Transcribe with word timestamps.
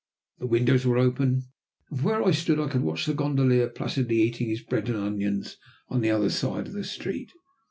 The 0.39 0.47
windows 0.47 0.83
were 0.83 0.97
open, 0.97 1.43
and 1.91 1.99
from 1.99 2.03
where 2.07 2.23
I 2.23 2.31
stood 2.31 2.59
I 2.59 2.69
could 2.69 2.81
watch 2.81 3.05
the 3.05 3.13
gondolier 3.13 3.69
placidly 3.69 4.17
eating 4.23 4.49
his 4.49 4.63
bread 4.63 4.87
and 4.87 4.97
onions 4.97 5.57
on 5.89 6.01
the 6.01 6.09
other 6.09 6.31
side 6.31 6.65
of 6.65 6.73
the 6.73 6.83
street. 6.83 7.31